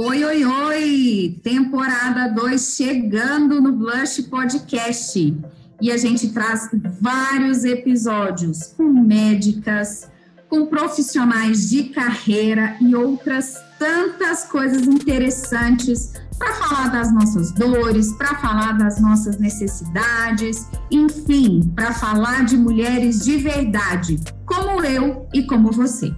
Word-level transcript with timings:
Oi, 0.00 0.24
oi, 0.24 0.44
oi! 0.44 1.40
Temporada 1.42 2.28
2 2.28 2.76
chegando 2.76 3.60
no 3.60 3.72
Blush 3.72 4.22
Podcast. 4.30 5.36
E 5.82 5.90
a 5.90 5.96
gente 5.96 6.28
traz 6.28 6.70
vários 7.00 7.64
episódios 7.64 8.74
com 8.76 8.84
médicas, 8.84 10.08
com 10.48 10.66
profissionais 10.66 11.68
de 11.68 11.88
carreira 11.88 12.76
e 12.80 12.94
outras 12.94 13.56
tantas 13.76 14.44
coisas 14.44 14.86
interessantes 14.86 16.12
para 16.38 16.54
falar 16.54 16.90
das 16.90 17.12
nossas 17.12 17.50
dores, 17.50 18.12
para 18.12 18.36
falar 18.36 18.78
das 18.78 19.00
nossas 19.00 19.36
necessidades, 19.40 20.68
enfim, 20.92 21.72
para 21.74 21.92
falar 21.92 22.44
de 22.44 22.56
mulheres 22.56 23.24
de 23.24 23.36
verdade, 23.38 24.20
como 24.46 24.80
eu 24.84 25.28
e 25.34 25.42
como 25.42 25.72
você. 25.72 26.14